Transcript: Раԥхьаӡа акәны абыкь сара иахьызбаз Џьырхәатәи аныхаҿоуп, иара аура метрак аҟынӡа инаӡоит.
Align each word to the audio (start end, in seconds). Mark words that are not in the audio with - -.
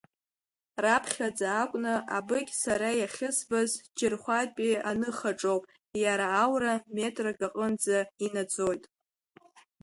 Раԥхьаӡа 0.83 1.47
акәны 1.61 1.93
абыкь 2.17 2.53
сара 2.63 2.89
иахьызбаз 2.99 3.71
Џьырхәатәи 3.97 4.81
аныхаҿоуп, 4.89 5.63
иара 6.03 6.27
аура 6.41 6.73
метрак 6.95 7.39
аҟынӡа 7.47 7.97
инаӡоит. 8.25 8.83